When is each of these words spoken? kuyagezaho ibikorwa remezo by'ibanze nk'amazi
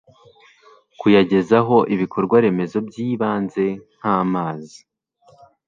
kuyagezaho 0.99 1.75
ibikorwa 1.93 2.35
remezo 2.45 2.77
by'ibanze 2.87 3.65
nk'amazi 3.97 4.79